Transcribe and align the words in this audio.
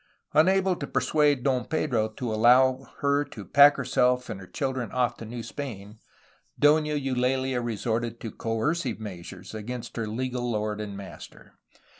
Unable 0.33 0.75
to 0.77 0.87
persuade 0.87 1.43
Don 1.43 1.65
Pedro 1.65 2.09
to 2.09 2.33
allow 2.33 2.87
her 3.01 3.23
to 3.25 3.45
pack 3.45 3.77
herself 3.77 4.31
and 4.31 4.39
her 4.39 4.47
children 4.47 4.91
off 4.91 5.15
to 5.17 5.25
New 5.25 5.43
Spain, 5.43 5.99
Dona 6.57 6.95
Eulaha 6.95 7.63
resorted 7.63 8.19
to 8.21 8.31
coercive 8.31 8.99
measures 8.99 9.53
against 9.53 9.95
her 9.97 10.07
legal 10.07 10.49
lord 10.49 10.81
and 10.81 10.97
master. 10.97 11.53